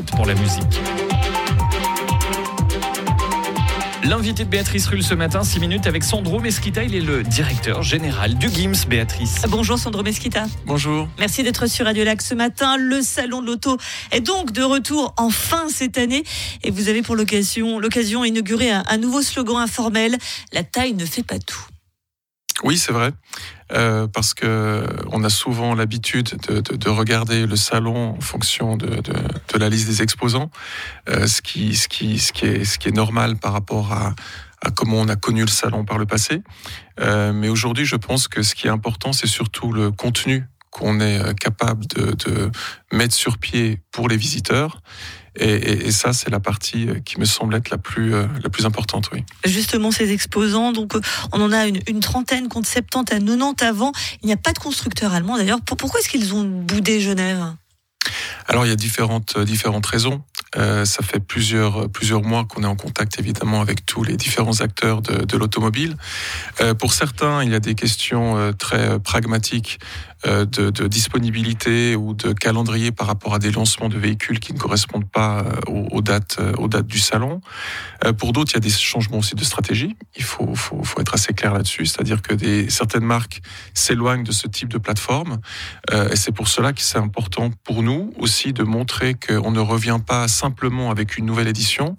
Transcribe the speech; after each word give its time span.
pour 0.00 0.24
la 0.24 0.34
musique. 0.34 0.80
L'invité 4.04 4.44
de 4.44 4.48
Béatrice 4.48 4.86
Rulle 4.86 5.02
ce 5.02 5.14
matin, 5.14 5.44
6 5.44 5.60
minutes 5.60 5.86
avec 5.86 6.02
Sandro 6.02 6.40
Mesquita. 6.40 6.82
Il 6.82 6.94
est 6.94 7.00
le 7.00 7.22
directeur 7.22 7.82
général 7.82 8.34
du 8.36 8.48
GIMS, 8.48 8.86
Béatrice. 8.88 9.42
Bonjour 9.48 9.78
Sandro 9.78 10.02
Mesquita. 10.02 10.44
Bonjour. 10.64 11.08
Merci 11.18 11.42
d'être 11.42 11.66
sur 11.66 11.84
Radio 11.84 12.04
Lac 12.04 12.22
ce 12.22 12.34
matin. 12.34 12.78
Le 12.78 13.02
salon 13.02 13.42
de 13.42 13.46
l'auto 13.48 13.76
est 14.12 14.22
donc 14.22 14.52
de 14.52 14.62
retour 14.62 15.12
enfin 15.18 15.66
cette 15.68 15.98
année. 15.98 16.24
Et 16.64 16.70
vous 16.70 16.88
avez 16.88 17.02
pour 17.02 17.14
l'occasion, 17.14 17.78
l'occasion 17.78 18.24
inauguré 18.24 18.70
un, 18.70 18.84
un 18.88 18.96
nouveau 18.96 19.20
slogan 19.20 19.58
informel. 19.58 20.16
La 20.54 20.64
taille 20.64 20.94
ne 20.94 21.04
fait 21.04 21.22
pas 21.22 21.38
tout. 21.38 21.66
Oui, 22.62 22.78
c'est 22.78 22.92
vrai. 22.92 23.12
Euh, 23.72 24.06
parce 24.06 24.34
que 24.34 24.86
on 25.10 25.24
a 25.24 25.30
souvent 25.30 25.74
l'habitude 25.74 26.36
de, 26.48 26.60
de, 26.60 26.76
de, 26.76 26.88
regarder 26.90 27.46
le 27.46 27.56
salon 27.56 28.16
en 28.16 28.20
fonction 28.20 28.76
de, 28.76 29.02
la 29.58 29.68
liste 29.68 29.88
des 29.88 30.02
exposants, 30.02 30.50
euh, 31.08 31.26
ce, 31.26 31.40
qui, 31.40 31.72
est, 31.72 32.94
normal 32.94 33.36
par 33.36 33.52
rapport 33.52 33.92
à, 33.92 34.14
comment 34.76 34.98
on 34.98 35.08
a 35.08 35.16
connu 35.16 35.40
le 35.40 35.48
salon 35.48 35.84
par 35.84 35.98
le 35.98 36.06
passé. 36.06 36.42
Euh, 37.00 37.32
mais 37.32 37.48
aujourd'hui, 37.48 37.84
je 37.84 37.96
pense 37.96 38.28
que 38.28 38.42
ce 38.42 38.54
qui 38.54 38.66
est 38.66 38.70
important, 38.70 39.12
c'est 39.12 39.26
surtout 39.26 39.72
le 39.72 39.90
contenu 39.90 40.44
qu'on 40.70 41.00
est 41.00 41.38
capable 41.38 41.86
de, 41.86 42.50
mettre 42.92 43.14
sur 43.14 43.38
pied 43.38 43.80
pour 43.90 44.08
les 44.08 44.16
visiteurs. 44.16 44.82
Et, 45.38 45.48
et, 45.48 45.86
et 45.86 45.92
ça, 45.92 46.12
c'est 46.12 46.30
la 46.30 46.40
partie 46.40 46.88
euh, 46.88 47.00
qui 47.00 47.18
me 47.18 47.24
semble 47.24 47.54
être 47.54 47.70
la 47.70 47.78
plus, 47.78 48.14
euh, 48.14 48.26
la 48.42 48.50
plus 48.50 48.66
importante, 48.66 49.10
oui. 49.12 49.24
Justement, 49.44 49.90
ces 49.90 50.12
exposants, 50.12 50.72
donc 50.72 50.92
on 51.32 51.40
en 51.40 51.52
a 51.52 51.66
une, 51.66 51.80
une 51.88 52.00
trentaine, 52.00 52.48
contre 52.48 52.68
70 52.68 53.12
à 53.12 53.18
90 53.18 53.64
avant. 53.64 53.92
Il 54.22 54.26
n'y 54.26 54.32
a 54.32 54.36
pas 54.36 54.52
de 54.52 54.58
constructeur 54.58 55.14
allemand 55.14 55.36
d'ailleurs. 55.36 55.60
Pourquoi 55.62 56.00
est-ce 56.00 56.08
qu'ils 56.08 56.34
ont 56.34 56.44
boudé 56.44 57.00
Genève? 57.00 57.54
Alors 58.48 58.66
il 58.66 58.68
y 58.68 58.72
a 58.72 58.76
différentes 58.76 59.38
différentes 59.38 59.86
raisons. 59.86 60.22
Euh, 60.56 60.84
ça 60.84 61.02
fait 61.02 61.20
plusieurs 61.20 61.88
plusieurs 61.88 62.22
mois 62.22 62.44
qu'on 62.44 62.62
est 62.62 62.66
en 62.66 62.76
contact 62.76 63.18
évidemment 63.18 63.60
avec 63.60 63.86
tous 63.86 64.04
les 64.04 64.16
différents 64.16 64.60
acteurs 64.60 65.00
de, 65.00 65.36
l'automobile. 65.36 65.96
Euh, 66.60 66.74
pour 66.74 66.92
certains, 66.92 67.42
il 67.42 67.50
y 67.50 67.54
a 67.54 67.60
des 67.60 67.74
questions 67.74 68.36
euh, 68.36 68.52
très 68.52 68.98
pragmatiques 69.00 69.78
de, 70.24 70.86
disponibilité 70.86 71.96
ou 71.96 72.14
de 72.14 72.32
calendrier 72.32 72.92
par 72.92 73.08
rapport 73.08 73.34
à 73.34 73.40
des 73.40 73.50
lancements 73.50 73.88
de 73.88 73.98
véhicules 73.98 74.38
qui 74.38 74.52
ne 74.52 74.58
correspondent 74.58 75.10
pas 75.10 75.44
aux, 75.66 76.00
dates 76.00 76.38
aux 76.58 76.68
dates 76.68 76.86
du 76.86 77.00
salon. 77.00 77.40
pour 78.18 78.32
d'autres, 78.32 78.52
il 78.52 78.54
y 78.54 78.58
a 78.58 78.60
des 78.60 78.70
changements 78.70 79.18
aussi 79.18 79.34
de 79.34 79.42
stratégie. 79.42 79.96
Il 80.14 80.22
faut 80.22 80.54
faut, 80.54 80.84
faut 80.84 81.00
être 81.00 81.14
assez 81.14 81.32
clair 81.32 81.52
là-dessus, 81.52 81.86
c'est-à-dire 81.86 82.22
que 82.22 82.34
des 82.34 82.70
certaines 82.70 83.04
marques 83.04 83.42
s'éloignent 83.74 84.22
de 84.22 84.30
ce 84.30 84.46
type 84.46 84.68
de 84.68 84.78
plateforme 84.78 85.40
et 85.92 86.14
c'est 86.14 86.30
pour 86.30 86.46
cela 86.46 86.72
que 86.72 86.82
c'est 86.82 86.98
important 86.98 87.50
pour 87.64 87.82
nous 87.82 88.12
aussi 88.16 88.52
de 88.52 88.62
montrer 88.62 89.14
qu'on 89.14 89.50
ne 89.50 89.58
revient 89.58 89.98
pas 90.06 90.28
simplement 90.42 90.90
avec 90.90 91.18
une 91.18 91.26
nouvelle 91.26 91.48
édition, 91.48 91.96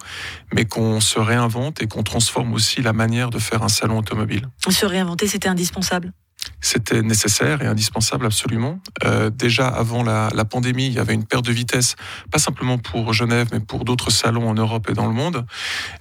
mais 0.53 0.66
qu'on 0.66 0.99
se 0.99 1.19
réinvente 1.19 1.81
et 1.81 1.88
qu'on 1.88 2.03
transforme 2.03 2.53
aussi 2.53 2.81
la 2.81 2.94
manière 2.94 3.30
de 3.30 3.39
faire 3.39 3.63
un 3.63 3.69
salon 3.69 3.99
automobile. 3.99 4.47
Se 4.69 4.86
réinventer, 4.86 5.27
c'était 5.27 5.49
indispensable? 5.49 6.11
C'était 6.59 7.02
nécessaire 7.02 7.61
et 7.61 7.67
indispensable 7.67 8.25
absolument. 8.25 8.80
Euh, 9.05 9.30
déjà 9.30 9.67
avant 9.67 10.03
la, 10.03 10.30
la, 10.33 10.44
pandémie, 10.44 10.88
il 10.88 10.94
y 10.94 10.99
avait 10.99 11.14
une 11.14 11.25
perte 11.25 11.45
de 11.45 11.53
vitesse, 11.53 11.95
pas 12.31 12.39
simplement 12.39 12.77
pour 12.77 13.14
Genève, 13.14 13.47
mais 13.53 13.61
pour 13.61 13.86
d'autres 13.86 14.11
salons 14.11 14.49
en 14.49 14.53
Europe 14.53 14.89
et 14.89 14.94
dans 14.94 15.08
le 15.08 15.14
monde. 15.14 15.45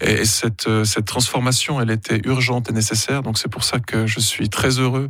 Et, 0.00 0.12
et 0.12 0.24
cette, 0.24 0.66
euh, 0.66 0.84
cette 0.84 1.04
transformation, 1.04 1.80
elle 1.80 1.90
était 1.90 2.20
urgente 2.24 2.70
et 2.70 2.72
nécessaire. 2.72 3.22
Donc 3.22 3.38
c'est 3.38 3.50
pour 3.50 3.62
ça 3.62 3.78
que 3.78 4.06
je 4.06 4.18
suis 4.18 4.48
très 4.48 4.80
heureux 4.80 5.08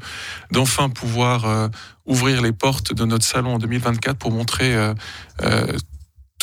d'enfin 0.50 0.90
pouvoir 0.90 1.46
euh, 1.46 1.68
ouvrir 2.04 2.42
les 2.42 2.52
portes 2.52 2.92
de 2.94 3.04
notre 3.04 3.24
salon 3.24 3.54
en 3.54 3.58
2024 3.58 4.18
pour 4.18 4.32
montrer 4.32 4.74
euh, 4.74 4.94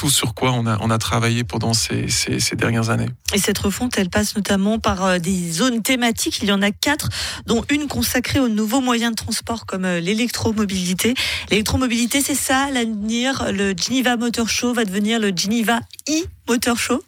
sur 0.08 0.33
quoi 0.33 0.52
on 0.53 0.66
a, 0.66 0.97
travaillé 0.97 1.44
pendant 1.44 1.73
ces, 1.73 2.08
dernières 2.55 2.89
années. 2.89 3.09
Et 3.33 3.39
cette 3.39 3.58
refonte, 3.58 3.97
elle 3.97 4.09
passe 4.09 4.36
notamment 4.36 4.80
par 4.80 5.05
euh, 5.05 5.19
des 5.19 5.52
zones 5.52 5.81
thématiques. 5.81 6.39
Il 6.42 6.50
y 6.50 6.52
en 6.52 6.61
a 6.61 6.72
quatre, 6.72 7.09
dont 7.45 7.64
une 7.69 7.88
consacrée 7.88 8.39
aux 8.39 8.48
nouveaux 8.48 8.82
moyens 8.82 9.11
de 9.11 9.15
transport 9.15 9.65
comme 9.65 9.86
euh, 9.86 9.99
l'électromobilité. 9.99 11.15
L'électromobilité, 11.49 12.21
c'est 12.21 12.36
ça 12.36 12.70
l'avenir. 12.71 13.52
Le 13.52 13.73
Geneva 13.76 14.15
Motor 14.15 14.48
Show 14.48 14.73
va 14.73 14.86
devenir 14.86 15.20
le 15.20 15.33
Geneva 15.36 15.80
e-Motor 16.08 16.77
Show 16.77 17.04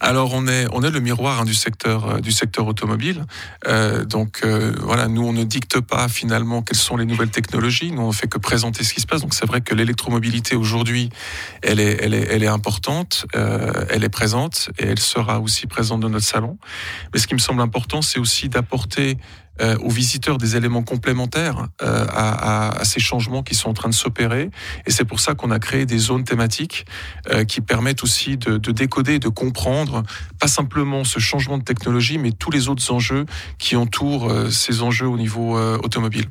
alors 0.00 0.32
on 0.34 0.46
est 0.46 0.66
on 0.72 0.82
est 0.82 0.90
le 0.90 1.00
miroir 1.00 1.40
hein, 1.40 1.44
du 1.44 1.54
secteur 1.54 2.06
euh, 2.06 2.20
du 2.20 2.32
secteur 2.32 2.66
automobile. 2.66 3.24
Euh, 3.66 4.04
donc 4.04 4.40
euh, 4.44 4.74
voilà, 4.80 5.08
nous 5.08 5.22
on 5.22 5.32
ne 5.32 5.44
dicte 5.44 5.80
pas 5.80 6.08
finalement 6.08 6.62
quelles 6.62 6.78
sont 6.78 6.96
les 6.96 7.06
nouvelles 7.06 7.30
technologies. 7.30 7.92
Nous 7.92 8.02
on 8.02 8.12
fait 8.12 8.28
que 8.28 8.38
présenter 8.38 8.84
ce 8.84 8.94
qui 8.94 9.00
se 9.00 9.06
passe. 9.06 9.22
Donc 9.22 9.34
c'est 9.34 9.46
vrai 9.46 9.60
que 9.60 9.74
l'électromobilité 9.74 10.56
aujourd'hui, 10.56 11.10
elle 11.62 11.80
est 11.80 11.98
elle 12.02 12.14
est 12.14 12.26
elle 12.30 12.42
est 12.42 12.48
importante, 12.48 13.26
elle 13.32 14.04
est 14.04 14.08
présente 14.08 14.70
et 14.78 14.86
elle 14.86 14.98
sera 14.98 15.40
aussi 15.40 15.66
présente 15.66 16.00
dans 16.00 16.10
notre 16.10 16.26
salon. 16.26 16.58
Mais 17.12 17.20
ce 17.20 17.26
qui 17.26 17.34
me 17.34 17.40
semble 17.40 17.62
important, 17.62 18.02
c'est 18.02 18.18
aussi 18.18 18.48
d'apporter 18.48 19.16
aux 19.80 19.88
visiteurs 19.90 20.36
des 20.36 20.56
éléments 20.56 20.82
complémentaires 20.82 21.68
à, 21.80 22.78
ces 22.84 23.00
changements 23.00 23.42
qui 23.42 23.54
sont 23.54 23.70
en 23.70 23.72
train 23.72 23.88
de 23.88 23.94
s'opérer. 23.94 24.50
Et 24.86 24.90
c'est 24.90 25.06
pour 25.06 25.18
ça 25.18 25.34
qu'on 25.34 25.50
a 25.50 25.58
créé 25.58 25.86
des 25.86 25.96
zones 25.96 26.24
thématiques 26.24 26.84
qui 27.48 27.62
permettent 27.62 28.02
aussi 28.02 28.36
de, 28.36 28.58
de 28.58 28.70
décoder 28.70 29.18
de 29.18 29.28
comprendre 29.28 29.85
pas 30.38 30.48
simplement 30.48 31.04
ce 31.04 31.18
changement 31.18 31.58
de 31.58 31.64
technologie, 31.64 32.18
mais 32.18 32.32
tous 32.32 32.50
les 32.50 32.68
autres 32.68 32.90
enjeux 32.92 33.26
qui 33.58 33.76
entourent 33.76 34.30
euh, 34.30 34.50
ces 34.50 34.82
enjeux 34.82 35.06
au 35.06 35.16
niveau 35.16 35.56
euh, 35.56 35.78
automobile. 35.82 36.26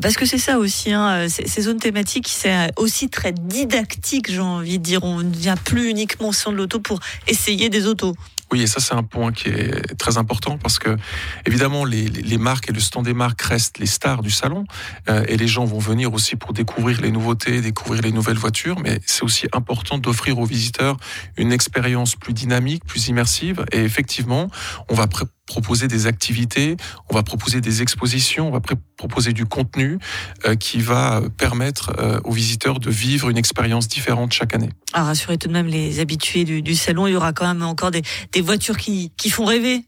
Parce 0.00 0.16
que 0.16 0.24
c'est 0.24 0.38
ça 0.38 0.58
aussi, 0.58 0.92
hein, 0.92 1.26
ces 1.28 1.62
zones 1.62 1.78
thématiques, 1.78 2.28
c'est 2.28 2.70
aussi 2.76 3.10
très 3.10 3.32
didactique, 3.32 4.30
j'ai 4.30 4.40
envie 4.40 4.78
de 4.78 4.82
dire. 4.82 5.04
On 5.04 5.18
ne 5.18 5.34
vient 5.34 5.56
plus 5.56 5.90
uniquement 5.90 6.32
sein 6.32 6.52
de 6.52 6.56
l'auto 6.56 6.78
pour 6.80 7.00
essayer 7.26 7.68
des 7.68 7.86
autos. 7.86 8.14
Oui, 8.52 8.60
et 8.60 8.66
ça 8.66 8.80
c'est 8.80 8.92
un 8.92 9.02
point 9.02 9.32
qui 9.32 9.48
est 9.48 9.96
très 9.96 10.18
important 10.18 10.58
parce 10.58 10.78
que 10.78 10.98
évidemment 11.46 11.86
les, 11.86 12.04
les, 12.04 12.36
marques 12.36 12.68
et 12.68 12.72
le 12.72 12.80
stand 12.80 13.06
des 13.06 13.14
marques 13.14 13.40
restent 13.40 13.78
les 13.78 13.86
stars 13.86 14.20
du 14.20 14.30
salon 14.30 14.64
euh, 15.08 15.24
et 15.26 15.38
les 15.38 15.48
gens 15.48 15.64
vont 15.64 15.78
venir 15.78 16.12
aussi 16.12 16.36
pour 16.36 16.52
découvrir 16.52 17.00
les 17.00 17.10
nouveautés, 17.10 17.62
découvrir 17.62 18.02
les 18.02 18.12
nouvelles 18.12 18.36
voitures, 18.36 18.78
mais 18.78 19.00
c'est 19.06 19.22
aussi 19.22 19.46
important 19.54 19.96
d'offrir 19.96 20.38
aux 20.38 20.44
visiteurs 20.44 20.98
une 21.38 21.50
expérience 21.50 22.14
plus 22.14 22.34
dynamique, 22.34 22.84
plus 22.84 23.08
immersive 23.08 23.64
et 23.72 23.78
effectivement 23.78 24.50
on 24.90 24.94
va 24.94 25.06
proposer 25.46 25.88
des 25.88 26.06
activités, 26.06 26.76
on 27.10 27.14
va 27.14 27.22
proposer 27.22 27.60
des 27.60 27.82
expositions, 27.82 28.48
on 28.48 28.50
va 28.50 28.60
proposer 28.96 29.32
du 29.32 29.44
contenu 29.44 29.98
euh, 30.46 30.54
qui 30.54 30.78
va 30.80 31.22
permettre 31.36 31.92
euh, 31.98 32.20
aux 32.24 32.32
visiteurs 32.32 32.78
de 32.78 32.90
vivre 32.90 33.28
une 33.28 33.38
expérience 33.38 33.88
différente 33.88 34.32
chaque 34.32 34.54
année. 34.54 34.70
Ah, 34.92 35.04
rassurez 35.04 35.38
tout 35.38 35.48
de 35.48 35.52
même 35.52 35.66
les 35.66 36.00
habitués 36.00 36.44
du, 36.44 36.74
salon, 36.74 37.06
il 37.06 37.12
y 37.12 37.16
aura 37.16 37.32
quand 37.32 37.46
même 37.46 37.62
encore 37.62 37.90
des, 37.90 38.02
voitures 38.40 38.76
qui 38.76 39.30
font 39.30 39.44
rêver. 39.44 39.84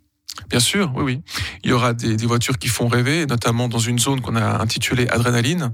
Bien 0.51 0.61
sûr, 0.61 0.93
oui, 0.95 1.03
oui. 1.03 1.23
Il 1.63 1.71
y 1.71 1.73
aura 1.73 1.93
des, 1.93 2.17
des, 2.17 2.27
voitures 2.27 2.59
qui 2.59 2.69
font 2.69 2.89
rêver, 2.89 3.27
notamment 3.27 3.69
dans 3.69 3.79
une 3.79 3.99
zone 3.99 4.21
qu'on 4.21 4.37
a 4.37 4.61
intitulée 4.61 5.09
Adrénaline, 5.09 5.73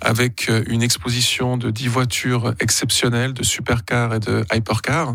avec 0.00 0.48
euh, 0.48 0.62
une 0.68 0.82
exposition 0.82 1.56
de 1.56 1.70
10 1.70 1.88
voitures 1.88 2.54
exceptionnelles, 2.60 3.32
de 3.32 3.42
supercars 3.42 4.14
et 4.14 4.20
de 4.20 4.44
hypercars. 4.52 5.14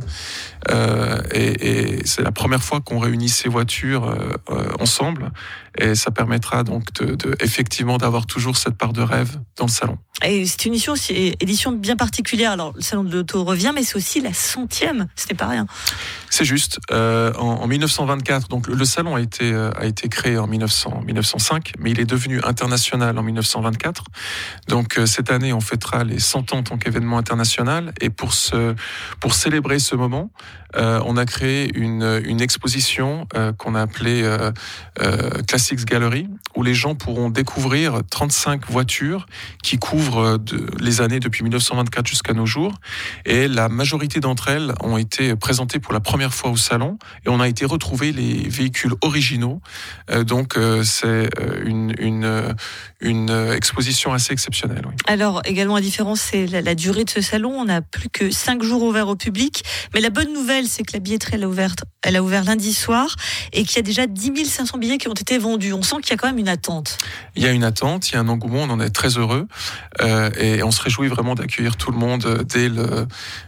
Euh, 0.70 1.22
et, 1.32 1.98
et 1.98 2.06
c'est 2.06 2.22
la 2.22 2.32
première 2.32 2.64
fois 2.64 2.82
qu'on 2.82 3.00
réunit 3.00 3.30
ces 3.30 3.50
voitures 3.50 4.06
euh, 4.06 4.34
euh, 4.50 4.70
ensemble, 4.80 5.32
et 5.78 5.96
ça 5.96 6.12
permettra 6.12 6.64
donc 6.64 6.92
de, 6.94 7.16
de 7.16 7.36
effectivement 7.42 7.98
d'avoir 7.98 8.26
toujours 8.26 8.58
cette 8.58 8.76
part 8.76 8.94
de 8.94 9.02
rêve 9.02 9.40
dans 9.56 9.66
le 9.66 9.72
salon. 9.72 9.98
Et 10.26 10.48
c'est 10.48 10.66
une 10.66 10.74
édition, 10.74 11.72
bien 11.72 11.96
particulière. 11.96 12.52
Alors, 12.52 12.74
le 12.76 12.82
salon 12.82 13.04
de 13.04 13.16
l'auto 13.16 13.44
revient, 13.44 13.72
mais 13.76 13.84
c'est 13.84 13.96
aussi 13.96 14.20
la 14.20 14.34
centième. 14.34 15.08
Ce 15.16 15.28
n'est 15.30 15.36
pas 15.36 15.48
rien. 15.48 15.68
C'est 16.32 16.44
juste. 16.44 16.80
Euh, 16.92 17.32
en, 17.38 17.62
en, 17.62 17.68
1924, 17.68 18.48
donc 18.48 18.68
le 18.68 18.86
salon 18.86 19.16
a 19.16 19.22
été 19.22 19.54
euh, 19.54 19.70
a 19.80 19.86
été 19.86 20.10
créé 20.10 20.38
en 20.38 20.48
1900, 20.48 21.04
1905, 21.06 21.74
mais 21.80 21.92
il 21.92 22.00
est 22.00 22.06
devenu 22.06 22.42
international 22.44 23.18
en 23.18 23.24
1924. 23.24 24.06
Donc 24.68 24.98
euh, 24.98 25.06
cette 25.06 25.32
année, 25.32 25.54
on 25.54 25.62
fêtera 25.62 26.04
les 26.04 26.20
100 26.20 26.54
ans 26.54 26.58
en 26.58 26.64
tant 26.64 26.78
qu'événement 26.78 27.20
international. 27.20 27.94
Et 28.02 28.10
pour 28.10 28.34
ce 28.34 28.76
pour 29.20 29.36
célébrer 29.36 29.78
ce 29.78 29.96
moment, 29.96 30.32
on 30.76 31.18
a 31.18 31.26
créé 31.26 31.72
une 31.76 32.22
une 32.26 32.42
exposition 32.42 33.28
qu'on 33.58 33.74
a 33.74 33.82
appelée 33.82 34.24
Classics 35.48 35.86
Gallery, 35.86 36.28
où 36.56 36.64
les 36.64 36.74
gens 36.74 36.94
pourront 36.94 37.30
découvrir 37.30 38.02
35 38.10 38.70
voitures 38.70 39.28
qui 39.64 39.78
couvrent 39.78 40.07
de, 40.10 40.68
les 40.80 41.02
années 41.02 41.20
depuis 41.20 41.44
1924 41.44 42.08
jusqu'à 42.08 42.34
nos 42.34 42.46
jours. 42.46 42.74
Et 43.26 43.48
la 43.48 43.70
majorité 43.70 44.20
d'entre 44.20 44.50
elles 44.50 44.74
ont 44.82 44.98
été 44.98 45.36
présentées 45.36 45.80
pour 45.80 45.94
la 45.94 46.00
première 46.00 46.34
fois 46.34 46.52
au 46.52 46.58
salon, 46.58 46.98
et 47.26 47.30
on 47.30 47.40
a 47.40 47.48
été 47.48 47.66
retrouver 47.66 48.12
les 48.12 48.48
véhicules 48.48 48.94
originaux. 49.02 49.62
donc 50.26 50.58
c'est 50.84 51.30
une, 51.66 51.94
une, 52.00 52.56
une 53.02 53.30
exposition 53.56 54.14
assez 54.14 54.34
exceptionnelle. 54.34 54.86
Alors 55.08 55.42
également 55.46 55.76
la 55.76 55.82
différence, 55.82 56.22
c'est 56.22 56.48
la, 56.48 56.76
durée 56.76 57.04
de 57.04 57.10
ce 57.10 57.22
salon. 57.22 57.52
On 57.52 57.66
n'a 57.66 57.82
plus 57.82 58.10
que 58.10 58.32
cinq 58.32 58.64
jours 58.64 58.84
ouverts 58.84 59.08
au 59.08 59.16
public. 59.16 59.64
Mais 59.94 60.02
la 60.02 60.10
bonne 60.10 60.34
nouvelle, 60.34 60.68
c'est 60.68 60.84
que 60.84 60.94
la 60.94 61.00
billetterie 61.00 61.36
elle 61.36 61.44
a, 61.44 61.48
ouvert, 61.48 61.76
elle 62.04 62.16
a 62.16 62.24
ouvert 62.24 62.44
lundi 62.44 62.74
soir 62.74 63.16
et 63.54 63.64
qu'il 63.64 63.78
y 63.78 63.80
a 63.80 63.84
déjà 63.84 64.08
10 64.08 64.46
500 64.46 64.78
billets 64.78 64.98
qui 64.98 65.08
ont 65.08 65.14
été 65.14 65.38
vendus. 65.38 65.74
On 65.74 65.82
sent 65.82 65.98
qu'il 66.02 66.12
y 66.12 66.14
a 66.14 66.18
quand 66.18 66.28
même 66.28 66.38
une 66.38 66.48
attente. 66.48 66.98
Il 67.36 67.44
y 67.44 67.48
a 67.48 67.52
une 67.52 67.64
attente, 67.64 68.10
il 68.10 68.14
y 68.14 68.18
a 68.18 68.20
un 68.20 68.28
engouement, 68.28 68.64
on 68.64 68.70
en 68.70 68.80
est 68.80 68.90
très 68.90 69.18
heureux 69.18 69.48
et 70.40 70.64
on 70.64 70.72
se 70.72 70.82
réjouit 70.82 71.08
vraiment 71.08 71.36
d'accueillir 71.36 71.76
tout 71.76 71.92
le 71.92 71.98
monde 71.98 72.46
dès 72.48 72.70
le, 72.70 73.08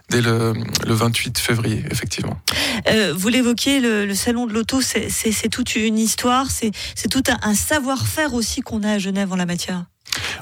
dès 0.10 0.22
le 0.22 0.54
28 0.88 1.38
février, 1.40 1.84
effectivement. 1.92 2.40
Euh, 2.88 3.14
vous 3.16 3.30
l'évoquiez, 3.30 3.80
le, 3.80 4.14
salon 4.16 4.46
de 4.46 4.54
l'auto, 4.54 4.82
c'est 4.82 5.50
toute 5.50 5.76
une 5.76 5.98
histoire, 5.98 6.48
c'est 6.52 6.72
tout 7.10 7.24
un, 7.42 7.54
savoir-faire 7.54 8.34
aussi 8.34 8.62
qu'on 8.62 8.84
a 8.84 8.94
à 8.94 8.98
Genève 8.98 9.32
en 9.32 9.36
la 9.36 9.46
matière. 9.46 9.86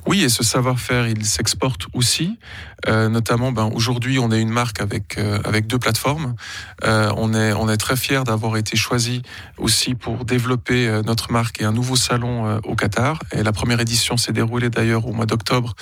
Oui, 0.07 0.23
et 0.23 0.29
ce 0.29 0.41
savoir-faire, 0.41 1.05
il 1.07 1.25
s'exporte 1.25 1.87
aussi. 1.93 2.39
Euh, 2.87 3.09
notamment, 3.09 3.51
ben, 3.51 3.69
aujourd'hui, 3.73 4.19
on 4.19 4.31
est 4.31 4.41
une 4.41 4.49
marque 4.49 4.79
avec 4.79 5.17
euh, 5.17 5.39
avec 5.43 5.67
deux 5.67 5.79
plateformes. 5.79 6.35
on 6.83 7.33
est 7.33 7.51
on 7.51 7.69
est 7.69 7.77
très 7.77 7.97
fier 7.97 8.23
d'avoir 8.23 8.55
été 8.55 8.77
choisi 8.77 9.21
aussi 9.57 9.95
pour 9.95 10.23
développer 10.23 11.01
notre 11.05 11.31
marque 11.31 11.59
et 11.61 11.65
un 11.65 11.73
nouveau 11.73 11.97
salon 11.97 12.59
au 12.63 12.75
Qatar. 12.75 13.19
Et 13.33 13.43
la 13.43 13.51
première 13.51 13.81
édition 13.81 14.15
s'est 14.15 14.31
déroulée 14.31 14.69
d'ailleurs 14.69 15.05
au 15.07 15.11
mois 15.11 15.25
d'octobre 15.25 15.75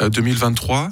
2023. 0.00 0.90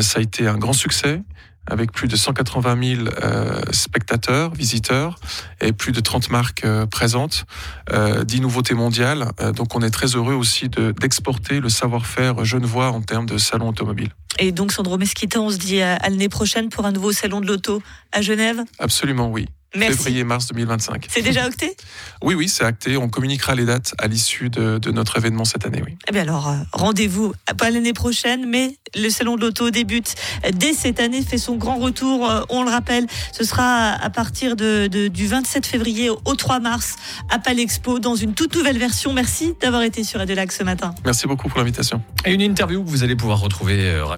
ça 0.00 0.18
a 0.18 0.22
été 0.22 0.46
un 0.46 0.58
grand 0.58 0.72
succès 0.72 1.22
avec 1.70 1.92
plus 1.92 2.08
de 2.08 2.16
180 2.16 2.96
000 2.96 3.08
euh, 3.22 3.62
spectateurs, 3.70 4.52
visiteurs 4.54 5.18
et 5.60 5.72
plus 5.72 5.92
de 5.92 6.00
30 6.00 6.30
marques 6.30 6.64
euh, 6.64 6.86
présentes, 6.86 7.44
euh, 7.92 8.24
10 8.24 8.40
nouveautés 8.40 8.74
mondiales. 8.74 9.30
Euh, 9.40 9.52
donc 9.52 9.74
on 9.74 9.82
est 9.82 9.90
très 9.90 10.08
heureux 10.08 10.34
aussi 10.34 10.68
d'exporter 10.68 11.60
le 11.60 11.68
savoir-faire 11.68 12.44
genevois 12.44 12.90
en 12.90 13.00
termes 13.00 13.26
de 13.26 13.38
salon 13.38 13.68
automobile. 13.68 14.10
Et 14.38 14.52
donc 14.52 14.72
Sandro 14.72 14.98
Mesquita, 14.98 15.40
on 15.40 15.50
se 15.50 15.58
dit 15.58 15.80
à 15.80 15.98
l'année 16.08 16.28
prochaine 16.28 16.68
pour 16.68 16.84
un 16.86 16.92
nouveau 16.92 17.12
salon 17.12 17.40
de 17.40 17.46
l'auto 17.46 17.82
à 18.12 18.22
Genève? 18.22 18.62
Absolument 18.78 19.30
oui. 19.30 19.46
Février-mars 19.72 20.48
2025. 20.48 21.06
C'est 21.08 21.22
déjà 21.22 21.44
acté? 21.44 21.76
Oui, 22.22 22.34
oui, 22.34 22.48
c'est 22.48 22.64
acté. 22.64 22.96
On 22.96 23.08
communiquera 23.08 23.54
les 23.54 23.64
dates 23.64 23.94
à 23.98 24.08
l'issue 24.08 24.50
de, 24.50 24.90
notre 24.90 25.16
événement 25.16 25.44
cette 25.44 25.64
année, 25.66 25.82
oui. 25.84 25.96
Eh 26.08 26.12
bien 26.12 26.22
alors, 26.22 26.48
euh, 26.48 26.56
rendez-vous, 26.72 27.32
pas 27.56 27.70
l'année 27.70 27.92
prochaine, 27.92 28.48
mais 28.48 28.76
le 28.96 29.08
Salon 29.10 29.36
de 29.36 29.42
l'Auto 29.42 29.70
débute 29.70 30.14
dès 30.54 30.72
cette 30.72 31.00
année, 31.00 31.22
fait 31.22 31.38
son 31.38 31.56
grand 31.56 31.76
retour, 31.76 32.28
euh, 32.28 32.42
on 32.48 32.64
le 32.64 32.70
rappelle, 32.70 33.06
ce 33.32 33.44
sera 33.44 33.90
à 33.92 34.10
partir 34.10 34.56
de, 34.56 34.88
du 35.08 35.26
27 35.26 35.66
février 35.66 36.10
au 36.10 36.34
3 36.34 36.60
mars 36.60 36.96
à 37.28 37.38
Palexpo, 37.38 37.98
dans 37.98 38.16
une 38.16 38.34
toute 38.34 38.54
nouvelle 38.56 38.78
version. 38.78 39.12
Merci 39.12 39.54
d'avoir 39.60 39.82
été 39.82 40.04
sur 40.04 40.20
Adelac 40.20 40.52
ce 40.52 40.64
matin. 40.64 40.94
Merci 41.04 41.26
beaucoup 41.26 41.48
pour 41.48 41.58
l'invitation. 41.58 42.02
Et 42.24 42.32
une 42.32 42.40
interview 42.40 42.82
que 42.82 42.90
vous 42.90 43.04
allez 43.04 43.16
pouvoir 43.16 43.40
retrouver 43.40 43.90
euh, 43.90 44.04
rapidement 44.04 44.08